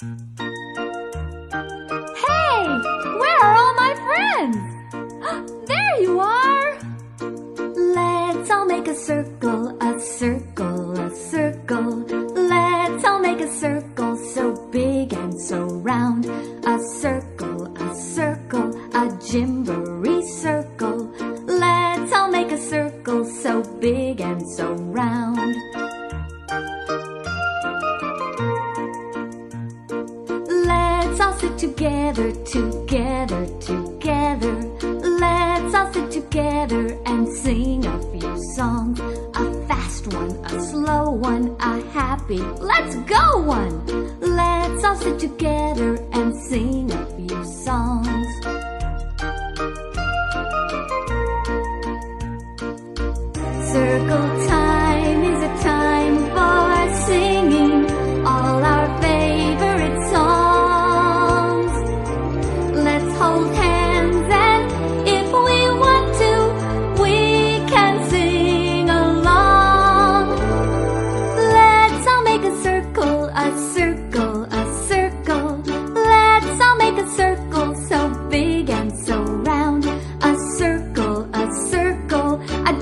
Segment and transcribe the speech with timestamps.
[0.00, 0.06] Hey,
[3.20, 4.56] where are all my friends?
[5.68, 6.78] There you are.
[7.76, 12.06] Let's all make a circle, a circle, a circle.
[12.32, 16.24] Let's all make a circle so big and so round.
[16.24, 21.12] A circle, a circle, a gymboree circle.
[21.44, 25.54] Let's all make a circle so big and so round.
[31.20, 34.54] Let's all sit together, together, together.
[35.20, 38.98] Let's all sit together and sing a few songs.
[39.00, 43.84] A fast one, a slow one, a happy, let's go one.
[44.20, 48.26] Let's all sit together and sing a few songs.
[53.70, 54.59] Circle time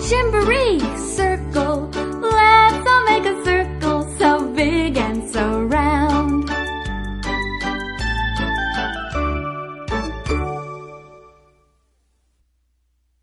[0.08, 1.90] a gymboree circle.
[2.20, 6.48] Let's all make a circle so big and so round.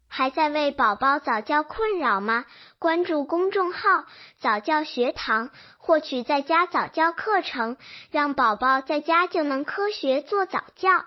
[0.07, 2.45] 还在为宝宝早教困扰吗？
[2.79, 4.05] 关注公众号
[4.39, 7.77] “早教学堂”，获取在家早教课程，
[8.11, 11.05] 让宝宝在家就能科学做早教。